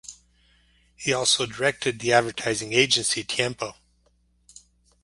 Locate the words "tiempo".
3.23-3.75